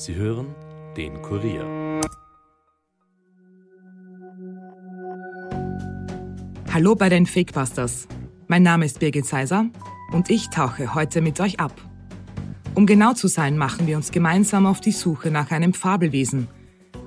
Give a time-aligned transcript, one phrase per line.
[0.00, 0.46] Sie hören
[0.96, 2.00] den Kurier.
[6.72, 8.08] Hallo bei den Fakebusters.
[8.48, 9.66] Mein Name ist Birgit Seiser
[10.12, 11.78] und ich tauche heute mit euch ab.
[12.74, 16.48] Um genau zu sein, machen wir uns gemeinsam auf die Suche nach einem Fabelwesen,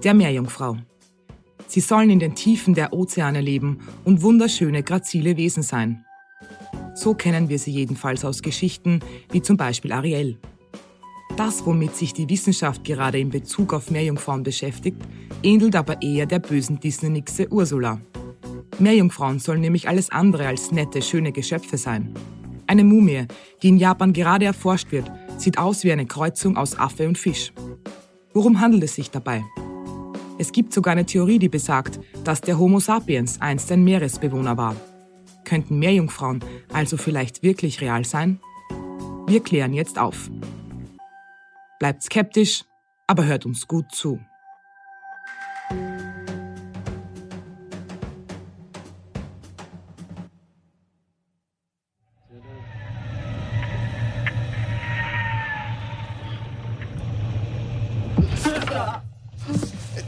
[0.04, 0.78] der Meerjungfrau.
[1.66, 6.05] Sie sollen in den Tiefen der Ozeane leben und wunderschöne, grazile Wesen sein.
[6.94, 9.00] So kennen wir sie jedenfalls aus Geschichten
[9.32, 10.38] wie zum Beispiel Ariel.
[11.36, 15.01] Das, womit sich die Wissenschaft gerade in Bezug auf Meerjungfrauen beschäftigt,
[15.41, 18.00] ähnelt aber eher der bösen Disney-Nixe Ursula.
[18.78, 22.14] Meerjungfrauen sollen nämlich alles andere als nette, schöne Geschöpfe sein.
[22.68, 23.25] Eine Mumie,
[23.61, 27.52] die in Japan gerade erforscht wird, sieht aus wie eine Kreuzung aus Affe und Fisch.
[28.33, 29.43] Worum handelt es sich dabei?
[30.38, 34.75] Es gibt sogar eine Theorie, die besagt, dass der Homo sapiens einst ein Meeresbewohner war.
[35.45, 38.39] Könnten Meerjungfrauen also vielleicht wirklich real sein?
[39.27, 40.30] Wir klären jetzt auf.
[41.80, 42.63] Bleibt skeptisch,
[43.08, 44.19] aber hört uns gut zu.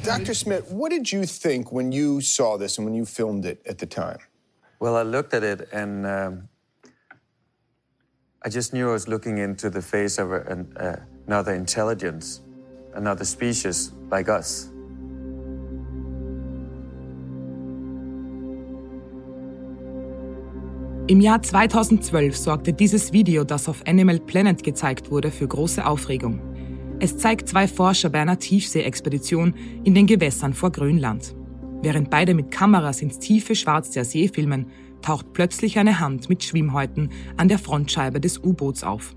[0.05, 0.35] Dr.
[0.35, 3.79] Smith, what did you think when you saw this and when you filmed it at
[3.79, 4.19] the time?
[4.79, 6.49] Well, I looked at it and um,
[8.41, 10.95] I just knew I was looking into the face of a, an, uh,
[11.27, 12.41] another intelligence,
[12.93, 14.71] another species like us.
[21.07, 26.41] Im Jahr 2012 sorgte dieses Video, das auf Animal Planet gezeigt wurde, für große Aufregung.
[26.99, 29.53] Es zeigt zwei Forscher bei einer Tiefseeexpedition
[29.83, 31.35] in den Gewässern vor Grönland.
[31.83, 34.71] Während beide mit Kameras ins tiefe Schwarz der See filmen,
[35.03, 39.14] taucht plötzlich eine Hand mit Schwimmhäuten an der Frontscheibe des U-Boots auf.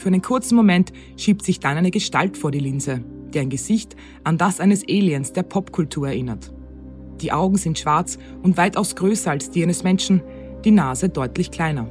[0.00, 4.38] Für einen kurzen Moment schiebt sich dann eine Gestalt vor die Linse, deren Gesicht an
[4.38, 6.54] das eines Aliens der Popkultur erinnert.
[7.20, 10.22] Die Augen sind schwarz und weitaus größer als die eines Menschen,
[10.64, 11.86] die Nase deutlich kleiner.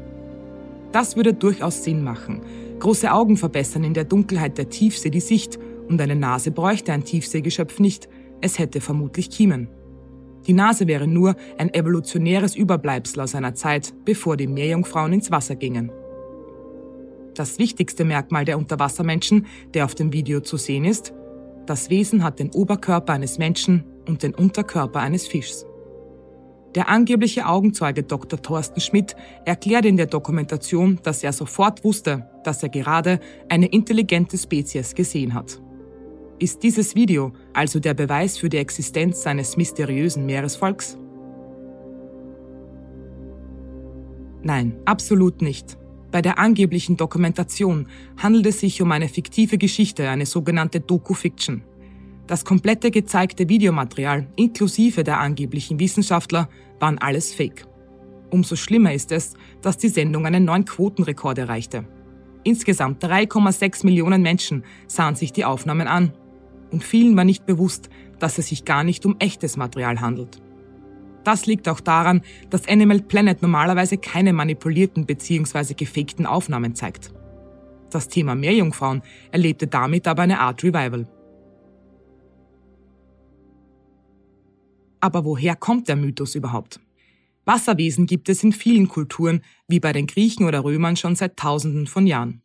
[0.92, 2.42] Das würde durchaus Sinn machen.
[2.80, 7.04] Große Augen verbessern in der Dunkelheit der Tiefsee die Sicht und eine Nase bräuchte ein
[7.04, 8.10] Tiefseegeschöpf nicht,
[8.42, 9.70] es hätte vermutlich Kiemen.
[10.48, 15.56] Die Nase wäre nur ein evolutionäres Überbleibsel aus einer Zeit, bevor die Meerjungfrauen ins Wasser
[15.56, 15.92] gingen.
[17.40, 21.14] Das wichtigste Merkmal der Unterwassermenschen, der auf dem Video zu sehen ist,
[21.66, 25.66] das Wesen hat den Oberkörper eines Menschen und den Unterkörper eines Fischs.
[26.76, 28.42] Der angebliche Augenzeuge Dr.
[28.42, 34.38] Thorsten Schmidt erklärt in der Dokumentation, dass er sofort wusste, dass er gerade eine intelligente
[34.38, 35.62] Spezies gesehen hat.
[36.40, 40.98] Ist dieses Video also der Beweis für die Existenz seines mysteriösen Meeresvolks?
[44.44, 45.79] Nein, absolut nicht.
[46.12, 47.88] Bei der angeblichen Dokumentation
[48.18, 51.64] handelt es sich um eine fiktive Geschichte, eine sogenannte Doku-Fiction.
[52.26, 56.50] Das komplette gezeigte Videomaterial, inklusive der angeblichen Wissenschaftler,
[56.80, 57.66] waren alles Fake.
[58.32, 61.86] Umso schlimmer ist es, dass die Sendung einen neuen Quotenrekord erreichte.
[62.44, 66.14] Insgesamt 3,6 Millionen Menschen sahen sich die Aufnahmen an.
[66.72, 67.90] Und vielen war nicht bewusst,
[68.20, 70.42] dass es sich gar nicht um echtes Material handelt.
[71.30, 75.76] Das liegt auch daran, dass Animal Planet normalerweise keine manipulierten bzw.
[75.76, 77.14] gefakten Aufnahmen zeigt.
[77.92, 81.08] Das Thema Meerjungfrauen erlebte damit aber eine Art Revival.
[85.00, 86.80] Aber woher kommt der Mythos überhaupt?
[87.46, 91.86] Wasserwesen gibt es in vielen Kulturen, wie bei den Griechen oder Römern schon seit Tausenden
[91.86, 92.42] von Jahren.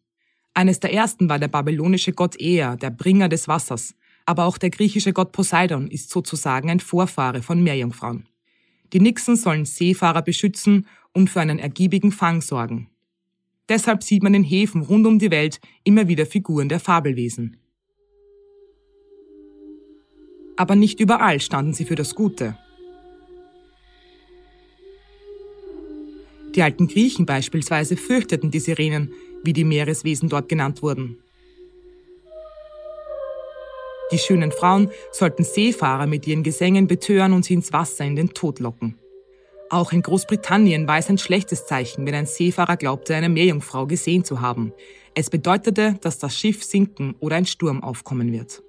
[0.52, 3.94] Eines der ersten war der babylonische Gott Ea, der Bringer des Wassers,
[4.26, 8.28] aber auch der griechische Gott Poseidon ist sozusagen ein Vorfahre von Meerjungfrauen.
[8.94, 12.88] Die Nixen sollen Seefahrer beschützen und für einen ergiebigen Fang sorgen.
[13.68, 17.56] Deshalb sieht man in Häfen rund um die Welt immer wieder Figuren der Fabelwesen.
[20.56, 22.56] Aber nicht überall standen sie für das Gute.
[26.54, 29.12] Die alten Griechen beispielsweise fürchteten die Sirenen,
[29.42, 31.18] wie die Meereswesen dort genannt wurden.
[34.14, 38.28] Die schönen Frauen sollten Seefahrer mit ihren Gesängen betören und sie ins Wasser in den
[38.28, 38.96] Tod locken.
[39.70, 44.22] Auch in Großbritannien war es ein schlechtes Zeichen, wenn ein Seefahrer glaubte, eine Meerjungfrau gesehen
[44.22, 44.72] zu haben.
[45.16, 48.62] Es bedeutete, dass das Schiff sinken oder ein Sturm aufkommen wird.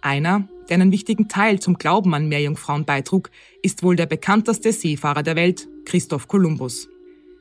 [0.00, 3.30] Einer, der einen wichtigen Teil zum Glauben an Meerjungfrauen beitrug,
[3.60, 6.88] ist wohl der bekannteste Seefahrer der Welt, Christoph Kolumbus.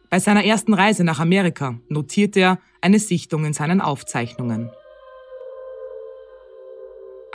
[0.09, 4.71] Bei seiner ersten Reise nach Amerika notierte er eine Sichtung in seinen Aufzeichnungen.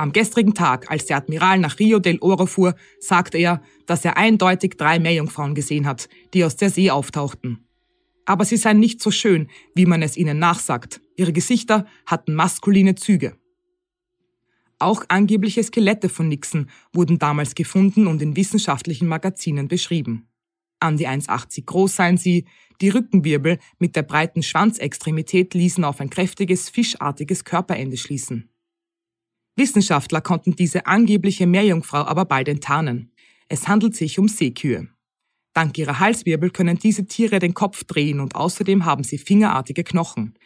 [0.02, 4.16] Am gestrigen Tag, als der Admiral nach Rio del Oro fuhr, sagte er, dass er
[4.16, 7.68] eindeutig drei Meerjungfrauen gesehen hat, die aus der See auftauchten.
[8.24, 11.00] Aber sie seien nicht so schön, wie man es ihnen nachsagt.
[11.14, 13.36] Ihre Gesichter hatten maskuline Züge.
[14.80, 20.26] Auch angebliche Skelette von Nixon wurden damals gefunden und in wissenschaftlichen Magazinen beschrieben.
[20.80, 22.46] An die 1,80 groß seien sie,
[22.80, 28.51] die Rückenwirbel mit der breiten Schwanzextremität ließen auf ein kräftiges, fischartiges Körperende schließen.
[29.56, 33.12] Wissenschaftler konnten diese angebliche Meerjungfrau aber bald enttarnen.
[33.48, 34.88] Es handelt sich um Seekühe.
[35.52, 40.38] Dank ihrer Halswirbel können diese Tiere den Kopf drehen und außerdem haben sie fingerartige Knochen.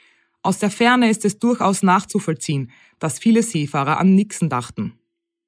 [0.42, 4.98] Aus der Ferne ist es durchaus nachzuvollziehen, dass viele Seefahrer an Nixon dachten.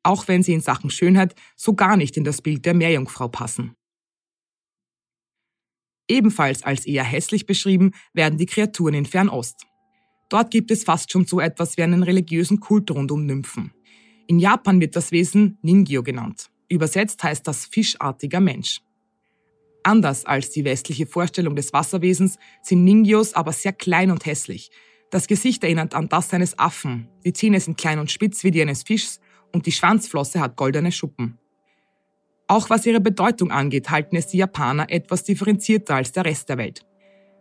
[0.03, 3.75] Auch wenn sie in Sachen Schönheit so gar nicht in das Bild der Meerjungfrau passen.
[6.09, 9.68] Ebenfalls als eher hässlich beschrieben werden die Kreaturen in Fernost.
[10.29, 13.73] Dort gibt es fast schon so etwas wie einen religiösen Kult rund um Nymphen.
[14.27, 16.51] In Japan wird das Wesen Ningyo genannt.
[16.69, 18.83] Übersetzt heißt das fischartiger Mensch.
[19.83, 24.71] Anders als die westliche Vorstellung des Wasserwesens sind Ningyos aber sehr klein und hässlich.
[25.11, 28.61] Das Gesicht erinnert an das eines Affen, die Zähne sind klein und spitz wie die
[28.61, 29.21] eines Fischs
[29.53, 31.39] und die Schwanzflosse hat goldene Schuppen.
[32.49, 36.59] Auch was ihre Bedeutung angeht, halten es die Japaner etwas differenzierter als der Rest der
[36.59, 36.85] Welt.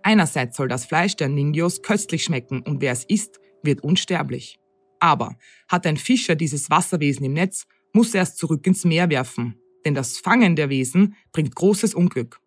[0.08, 4.58] Einerseits soll das Fleisch der Ningyos köstlich schmecken und wer es isst, wird unsterblich.
[5.02, 5.36] Aber
[5.68, 9.96] hat ein Fischer dieses Wasserwesen im Netz, muss er es zurück ins Meer werfen, denn
[9.96, 12.40] das Fangen der Wesen bringt großes Unglück.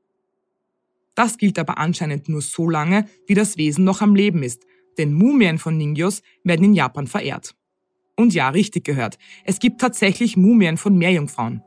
[1.14, 4.64] Das gilt aber anscheinend nur so lange, wie das Wesen noch am Leben ist,
[4.96, 7.54] denn Mumien von Ningyos werden in Japan verehrt.
[8.16, 11.62] Und ja, richtig gehört, es gibt tatsächlich Mumien von Meerjungfrauen.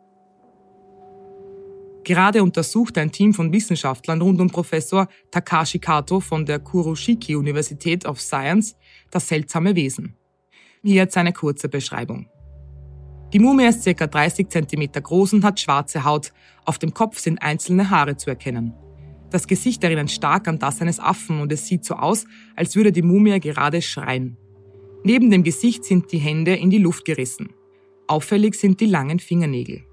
[2.03, 8.05] Gerade untersucht ein Team von Wissenschaftlern rund um Professor Takashi Kato von der Kuroshiki Universität
[8.05, 8.75] of Science
[9.09, 10.17] das seltsame Wesen.
[10.83, 12.27] Hier jetzt eine kurze Beschreibung.
[13.31, 14.05] Die Mumie ist ca.
[14.05, 16.33] 30 cm groß und hat schwarze Haut.
[16.65, 18.73] Auf dem Kopf sind einzelne Haare zu erkennen.
[19.31, 22.91] Das Gesicht erinnert stark an das eines Affen und es sieht so aus, als würde
[22.91, 24.37] die Mumie gerade schreien.
[25.03, 27.49] Neben dem Gesicht sind die Hände in die Luft gerissen.
[28.07, 29.85] Auffällig sind die langen Fingernägel.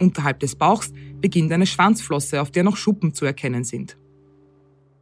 [0.00, 3.96] Unterhalb des Bauchs beginnt eine Schwanzflosse, auf der noch Schuppen zu erkennen sind.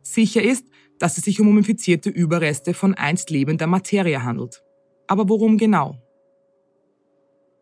[0.02, 0.66] Sicher ist,
[0.98, 4.62] dass es sich um mumifizierte Überreste von einst lebender Materie handelt.
[5.06, 5.96] Aber worum genau?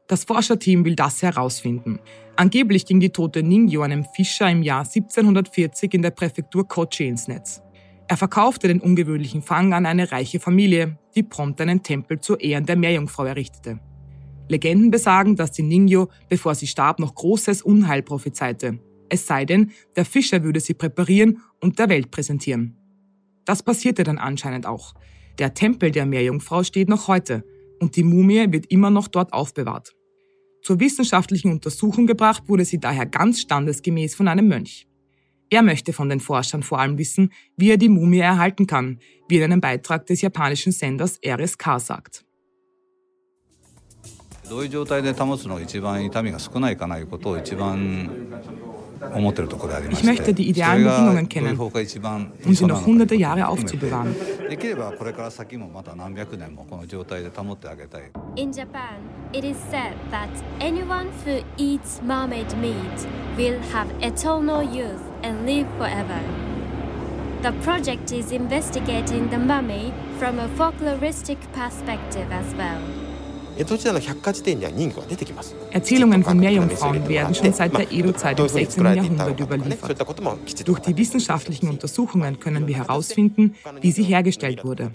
[0.09, 2.00] Das Forscherteam will das herausfinden.
[2.37, 7.29] Angeblich ging die tote Ningyo einem Fischer im Jahr 1740 in der Präfektur Kochi ins
[7.29, 7.62] Netz.
[8.09, 12.67] Er verkaufte den ungewöhnlichen Fang an eine reiche Familie, die prompt einen Tempel zur Ehren
[12.67, 13.79] der Meerjungfrau errichtete.
[14.50, 18.81] Legenden besagen, dass die Ningyo, bevor sie starb, noch großes Unheil prophezeite.
[19.08, 22.76] Es sei denn, der Fischer würde sie präparieren und der Welt präsentieren.
[23.44, 24.94] Das passierte dann anscheinend auch.
[25.38, 27.44] Der Tempel der Meerjungfrau steht noch heute
[27.81, 29.94] und die Mumie wird immer noch dort aufbewahrt.
[30.62, 34.87] Zur wissenschaftlichen Untersuchung gebracht wurde sie daher ganz standesgemäß von einem Mönch.
[35.49, 39.38] Er möchte von den Forschern vor allem wissen, wie er die Mumie erhalten kann, wie
[39.38, 42.25] in einem Beitrag des japanischen Senders RSK sagt.
[44.50, 48.11] どういう状態で保つのが一番痛みが少ないかないうことを一番
[49.14, 54.12] 思ってるところでありまして die idealen Bedingungen kennen, um sie noch hunderte Jahre aufzubewahren.
[54.49, 58.99] できればこれから先もまた何百年もこの状態で保ってあげたい In Japan,
[59.32, 62.75] it is said that anyone who eats mermaid meat
[63.37, 66.19] will have eternal youth and live forever.
[67.43, 73.00] The project is investigating the mummy from a folkloristic perspective as well.
[75.71, 78.85] Erzählungen von Meerjungfrauen werden schon seit der Edo-Zeit im 16.
[78.85, 80.69] Jahrhundert überliefert.
[80.69, 84.93] Durch die wissenschaftlichen Untersuchungen können wir herausfinden, wie sie hergestellt wurde.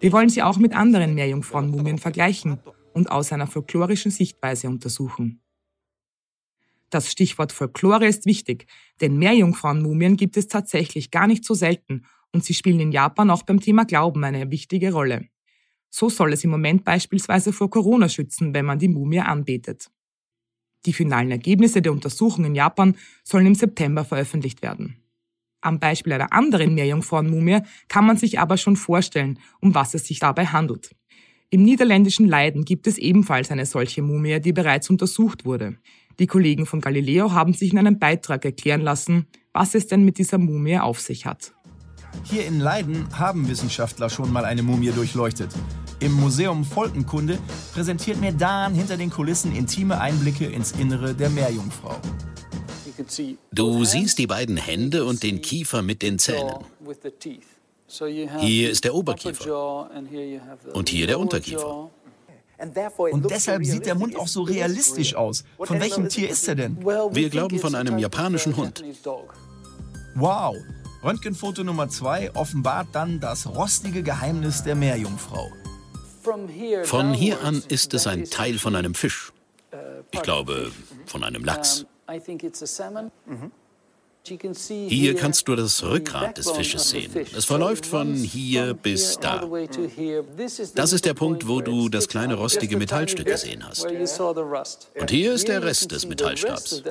[0.00, 2.58] Wir wollen sie auch mit anderen Meerjungfrauenmumien vergleichen
[2.92, 5.40] und aus einer folklorischen Sichtweise untersuchen.
[6.90, 8.66] Das Stichwort Folklore ist wichtig,
[9.00, 13.42] denn Meerjungfrauenmumien gibt es tatsächlich gar nicht so selten und sie spielen in Japan auch
[13.42, 15.28] beim Thema Glauben eine wichtige Rolle.
[15.98, 19.90] So soll es im Moment beispielsweise vor Corona schützen, wenn man die Mumie anbetet.
[20.84, 24.98] Die finalen Ergebnisse der Untersuchung in Japan sollen im September veröffentlicht werden.
[25.62, 30.18] Am Beispiel einer anderen Meerjungfrauenmumie kann man sich aber schon vorstellen, um was es sich
[30.18, 30.94] dabei handelt.
[31.48, 35.78] Im niederländischen Leiden gibt es ebenfalls eine solche Mumie, die bereits untersucht wurde.
[36.18, 40.18] Die Kollegen von Galileo haben sich in einem Beitrag erklären lassen, was es denn mit
[40.18, 41.54] dieser Mumie auf sich hat.
[42.24, 45.50] Hier in Leiden haben Wissenschaftler schon mal eine Mumie durchleuchtet.
[45.98, 47.38] Im Museum Volkenkunde
[47.72, 51.96] präsentiert mir Dan hinter den Kulissen intime Einblicke ins Innere der Meerjungfrau.
[53.52, 56.54] Du siehst die beiden Hände und den Kiefer mit den Zähnen.
[58.40, 59.90] Hier ist der Oberkiefer
[60.72, 61.90] und hier der Unterkiefer.
[62.58, 65.44] Und deshalb sieht der Mund auch so realistisch aus.
[65.58, 66.78] Von welchem Tier ist er denn?
[66.84, 68.84] Wir glauben von einem japanischen Hund.
[70.14, 70.56] Wow.
[71.02, 75.52] Röntgenfoto Nummer 2 offenbart dann das rostige Geheimnis der Meerjungfrau.
[76.84, 79.32] Von hier an ist es ein Teil von einem Fisch.
[80.10, 80.70] Ich glaube,
[81.06, 81.86] von einem Lachs.
[84.68, 87.12] Hier kannst du das Rückgrat des Fisches sehen.
[87.36, 89.48] Es verläuft von hier bis da.
[90.74, 93.86] Das ist der Punkt, wo du das kleine rostige Metallstück gesehen hast.
[93.86, 96.82] Und hier ist der Rest des Metallstabs.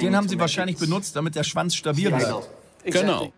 [0.00, 2.48] Den haben sie wahrscheinlich benutzt, damit der Schwanz stabil bleibt.
[2.84, 3.32] Genau.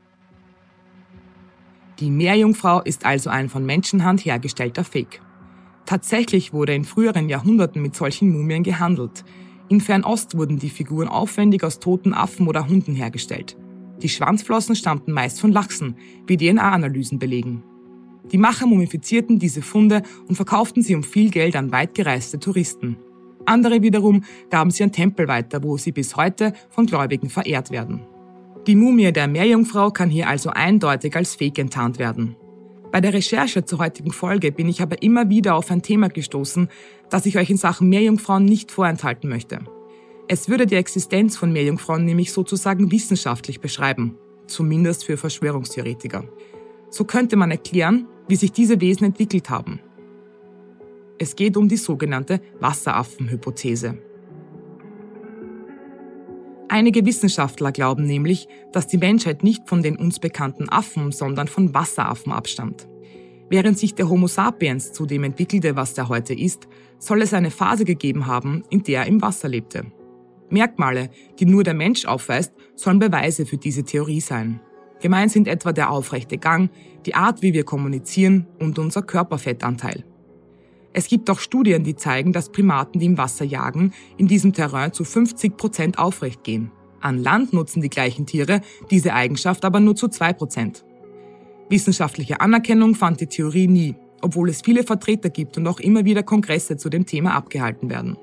[1.99, 5.23] Die Meerjungfrau ist also ein von Menschenhand hergestellter Fake.
[5.87, 9.25] Tatsächlich wurde in früheren Jahrhunderten mit solchen Mumien gehandelt.
[9.69, 13.57] In Fernost wurden die Figuren aufwendig aus toten Affen oder Hunden hergestellt.
[14.03, 17.63] Die Schwanzflossen stammten meist von Lachsen, wie DNA-Analysen belegen.
[18.31, 22.97] Die Macher mumifizierten diese Funde und verkauften sie um viel Geld an weitgereiste Touristen.
[23.47, 28.03] Andere wiederum gaben sie an Tempel weiter, wo sie bis heute von Gläubigen verehrt werden.
[28.67, 32.35] Die Mumie der Meerjungfrau kann hier also eindeutig als Fake enttarnt werden.
[32.91, 36.69] Bei der Recherche zur heutigen Folge bin ich aber immer wieder auf ein Thema gestoßen,
[37.09, 39.61] das ich euch in Sachen Meerjungfrauen nicht vorenthalten möchte.
[40.27, 44.17] Es würde die Existenz von Meerjungfrauen nämlich sozusagen wissenschaftlich beschreiben,
[44.49, 46.25] zumindest für Verschwörungstheoretiker.
[46.91, 49.79] So könnte man erklären, wie sich diese Wesen entwickelt haben.
[51.19, 53.99] Es geht um die sogenannte Wasseraffen-Hypothese.
[56.77, 61.73] Einige Wissenschaftler glauben nämlich, dass die Menschheit nicht von den uns bekannten Affen, sondern von
[61.73, 62.87] Wasseraffen abstammt.
[63.49, 66.69] Während sich der Homo sapiens zu dem entwickelte, was er heute ist,
[66.99, 69.87] soll es eine Phase gegeben haben, in der er im Wasser lebte.
[70.51, 74.61] Merkmale, die nur der Mensch aufweist, sollen Beweise für diese Theorie sein.
[75.01, 76.69] Gemeint sind etwa der aufrechte Gang,
[77.07, 80.05] die Art, wie wir kommunizieren und unser Körperfettanteil.
[80.99, 84.95] Es gibt auch Studien, die zeigen, dass Primaten, die im Wasser jagen, in diesem Terrain
[84.95, 86.71] zu 50 Prozent aufrecht gehen.
[87.03, 90.87] An Land nutzen die gleichen Tiere diese Eigenschaft aber nur zu 2 Prozent.
[91.69, 96.23] Wissenschaftliche Anerkennung fand die Theorie nie, obwohl es viele Vertreter gibt und auch immer wieder
[96.23, 98.17] Kongresse zu dem Thema abgehalten werden.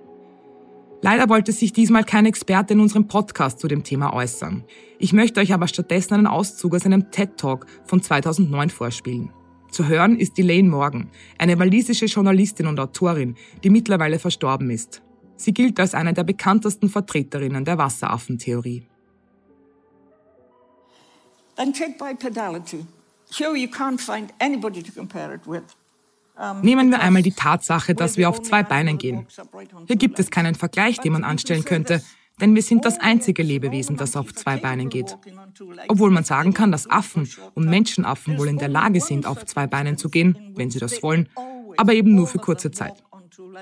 [1.03, 4.63] Leider wollte sich diesmal kein Experte in unserem Podcast zu dem Thema äußern.
[4.97, 9.29] Ich möchte euch aber stattdessen einen Auszug aus einem TED Talk von 2009 vorspielen.
[9.73, 15.01] Zu hören ist Elaine Morgan, eine walisische Journalistin und Autorin, die mittlerweile verstorben ist.
[15.35, 18.85] Sie gilt als eine der bekanntesten Vertreterinnen der Wasseraffentheorie.
[26.61, 29.25] Nehmen wir einmal die Tatsache, dass wir auf zwei Beinen gehen.
[29.87, 32.03] Hier gibt es keinen Vergleich, den man anstellen könnte,
[32.41, 35.17] denn wir sind das einzige Lebewesen, das auf zwei Beinen geht.
[35.87, 39.67] Obwohl man sagen kann, dass Affen und Menschenaffen wohl in der Lage sind, auf zwei
[39.67, 41.29] Beinen zu gehen, wenn sie das wollen,
[41.77, 43.03] aber eben nur für kurze Zeit.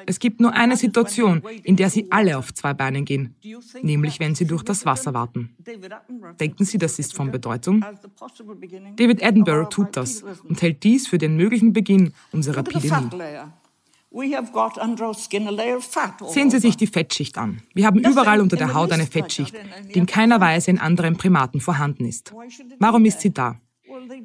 [0.05, 3.35] Es gibt nur eine Situation, in der sie alle auf zwei Beinen gehen,
[3.81, 5.55] nämlich wenn sie durch das Wasser warten.
[6.39, 7.83] Denken Sie, das ist von Bedeutung?
[8.95, 13.09] David Attenborough tut das und hält dies für den möglichen Beginn unserer Epidemie.
[16.27, 17.62] Sehen Sie sich die Fettschicht an.
[17.74, 19.53] Wir haben überall unter der Haut eine Fettschicht,
[19.94, 22.34] die in keiner Weise in anderen Primaten vorhanden ist.
[22.80, 23.56] Warum ist sie da?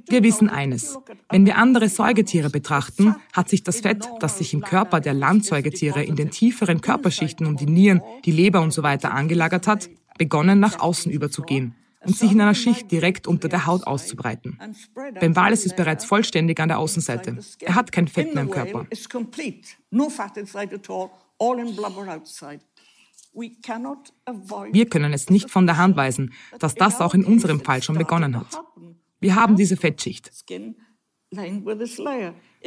[0.09, 0.99] Wir wissen eines.
[1.29, 6.03] Wenn wir andere Säugetiere betrachten, hat sich das Fett, das sich im Körper der Landsäugetiere
[6.03, 8.99] in den tieferen Körperschichten um die Nieren, die Leber usw.
[9.01, 9.89] So angelagert hat,
[10.19, 11.75] begonnen nach außen überzugehen
[12.07, 14.59] und sich in einer Schicht direkt unter der Haut auszubreiten.
[15.21, 17.39] Beim Wal ist es bereits vollständig an der Außenseite.
[17.61, 18.87] Er hat kein Fett mehr im Körper.
[24.73, 27.99] Wir können es nicht von der Hand weisen, dass das auch in unserem Fall schon
[27.99, 28.61] begonnen hat.
[29.21, 30.31] Wir haben diese Fettschicht.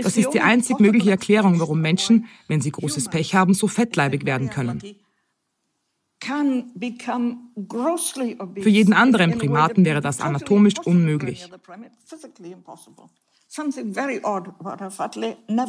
[0.03, 4.25] Das ist die einzig mögliche Erklärung, warum Menschen, wenn sie großes Pech haben, so fettleibig
[4.25, 4.81] werden können.
[8.61, 11.49] Für jeden anderen Primaten wäre das anatomisch unmöglich.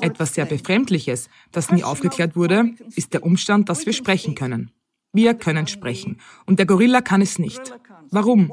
[0.01, 4.71] Etwas sehr Befremdliches, das nie aufgeklärt wurde, ist der Umstand, dass wir sprechen können.
[5.13, 6.21] Wir können sprechen.
[6.47, 7.73] Und der Gorilla kann es nicht.
[8.11, 8.53] Warum?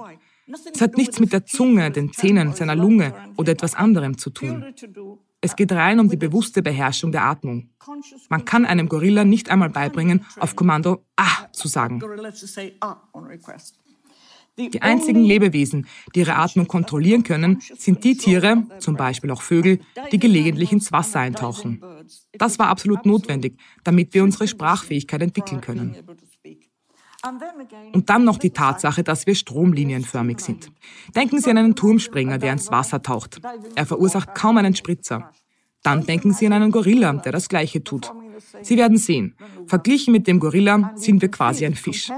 [0.74, 4.64] Es hat nichts mit der Zunge, den Zähnen, seiner Lunge oder etwas anderem zu tun.
[5.42, 7.70] Es geht rein um die bewusste Beherrschung der Atmung.
[8.30, 12.02] Man kann einem Gorilla nicht einmal beibringen, auf Kommando Ah zu sagen.
[14.58, 19.80] Die einzigen Lebewesen, die ihre Atmung kontrollieren können, sind die Tiere, zum Beispiel auch Vögel,
[20.12, 21.84] die gelegentlich ins Wasser eintauchen.
[22.34, 25.96] Das war absolut notwendig, damit wir unsere Sprachfähigkeit entwickeln können.
[27.94, 30.72] Und dann noch die Tatsache, dass wir stromlinienförmig sind.
[31.16, 33.42] Denken Sie an einen Turmspringer, der ins Wasser taucht.
[33.76, 35.32] Er verursacht kaum einen Spritzer.
[35.84, 38.12] Dann denken Sie an einen Gorilla, der das Gleiche tut.
[38.62, 42.12] Sie werden sehen, verglichen mit dem Gorilla sind wir quasi ein Fisch.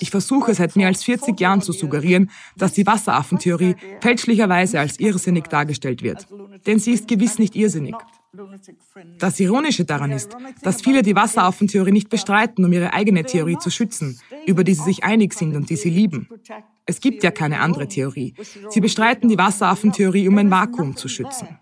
[0.00, 5.44] Ich versuche seit mehr als 40 Jahren zu suggerieren, dass die Wasseraffentheorie fälschlicherweise als irrsinnig
[5.44, 6.26] dargestellt wird.
[6.66, 7.94] Denn sie ist gewiss nicht irrsinnig.
[9.18, 13.70] Das Ironische daran ist, dass viele die Wasseraffentheorie nicht bestreiten, um ihre eigene Theorie zu
[13.70, 16.28] schützen, über die sie sich einig sind und die sie lieben.
[16.86, 18.34] Es gibt ja keine andere Theorie.
[18.70, 21.58] Sie bestreiten die Wasseraffentheorie, um ein Vakuum zu schützen.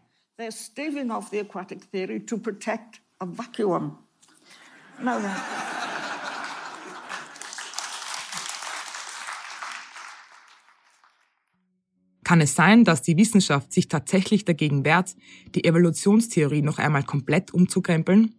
[12.28, 15.16] Kann es sein, dass die Wissenschaft sich tatsächlich dagegen wehrt,
[15.54, 18.34] die Evolutionstheorie noch einmal komplett umzukrempeln?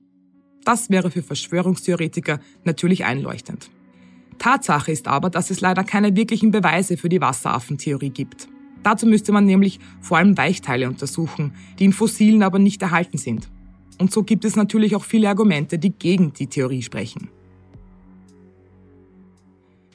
[0.64, 3.72] Das wäre für Verschwörungstheoretiker natürlich einleuchtend.
[4.38, 8.48] Tatsache ist aber, dass es leider keine wirklichen Beweise für die Wasseraffentheorie gibt.
[8.84, 13.50] Dazu müsste man nämlich vor allem Weichteile untersuchen, die in Fossilen aber nicht erhalten sind.
[13.98, 17.32] Und so gibt es natürlich auch viele Argumente, die gegen die Theorie sprechen.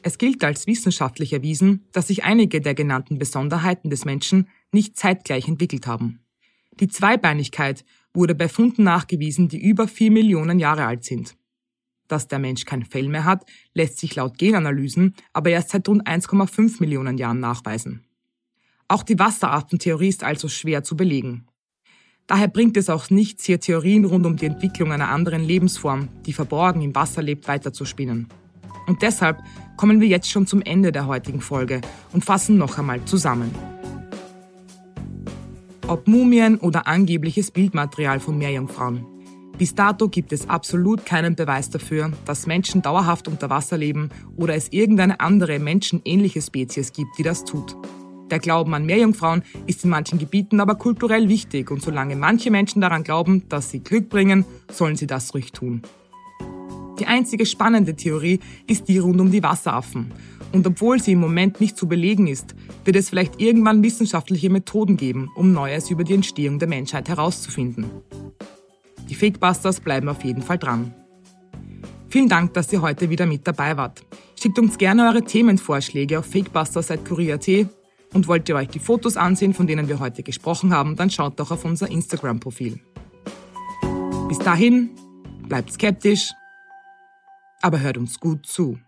[0.07, 5.49] Es gilt als wissenschaftlich erwiesen, dass sich einige der genannten Besonderheiten des Menschen nicht zeitgleich
[5.49, 6.21] entwickelt haben.
[6.79, 11.37] Die Zweibeinigkeit wurde bei Funden nachgewiesen, die über vier Millionen Jahre alt sind.
[12.07, 16.07] Dass der Mensch kein Fell mehr hat, lässt sich laut Genanalysen aber erst seit rund
[16.07, 18.05] 1,5 Millionen Jahren nachweisen.
[18.89, 21.47] Auch die Wasseraffentheorie ist also schwer zu belegen.
[22.27, 26.35] Daher bringt es auch nichts, hier Theorien rund um die Entwicklung einer anderen Lebensform, die
[26.35, 28.29] verborgen im Wasser lebt, weiterzuspinnen.
[28.87, 29.43] Und deshalb
[29.77, 31.81] kommen wir jetzt schon zum Ende der heutigen Folge
[32.13, 33.51] und fassen noch einmal zusammen.
[35.87, 39.07] Ob Mumien oder angebliches Bildmaterial von Meerjungfrauen.
[39.59, 44.55] Bis dato gibt es absolut keinen Beweis dafür, dass Menschen dauerhaft unter Wasser leben oder
[44.55, 47.77] es irgendeine andere menschenähnliche Spezies gibt, die das tut.
[48.31, 52.81] Der Glauben an Meerjungfrauen ist in manchen Gebieten aber kulturell wichtig und solange manche Menschen
[52.81, 55.83] daran glauben, dass sie Glück bringen, sollen sie das ruhig tun.
[56.99, 60.13] Die einzige spannende Theorie ist die rund um die Wasseraffen.
[60.53, 64.97] Und obwohl sie im Moment nicht zu belegen ist, wird es vielleicht irgendwann wissenschaftliche Methoden
[64.97, 67.87] geben, um Neues über die Entstehung der Menschheit herauszufinden.
[69.09, 70.95] Die Fakebusters bleiben auf jeden Fall dran.
[72.09, 74.05] Vielen Dank, dass ihr heute wieder mit dabei wart.
[74.41, 77.69] Schickt uns gerne eure Themenvorschläge auf fakebusters.kurier.at
[78.13, 81.41] und wollt ihr euch die Fotos ansehen, von denen wir heute gesprochen haben, dann schaut
[81.41, 82.79] doch auf unser Instagram-Profil.
[84.29, 84.91] Bis dahin,
[85.49, 86.31] bleibt skeptisch
[87.65, 88.79] aber hört uns gut zu.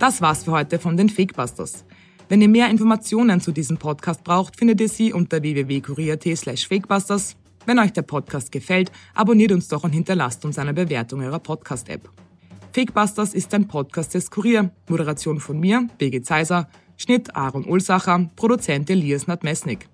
[0.00, 1.84] Das war's für heute von den Fakebusters.
[2.28, 7.36] Wenn ihr mehr Informationen zu diesem Podcast braucht, findet ihr sie unter www.kurier.at fakebusters.
[7.66, 12.08] Wenn euch der Podcast gefällt, abonniert uns doch und hinterlasst uns eine Bewertung eurer Podcast-App.
[12.72, 14.70] Fakebusters ist ein Podcast des Kurier.
[14.88, 19.88] Moderation von mir, Birgit Zeiser, Schnitt Aaron Ulsacher, Produzent Elias Nadmesnik.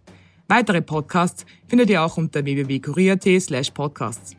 [0.48, 4.36] Weitere Podcasts findet ihr auch unter www.kurier.at podcasts.